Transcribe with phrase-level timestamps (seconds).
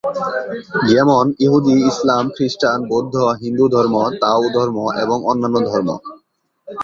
[0.89, 5.89] যেমন: ইহুদী, ইসলাম, খ্রিস্টান, বৌদ্ধ, হিন্দু ধর্ম, তাও ধর্ম এবং অন্যান্য ধর্ম।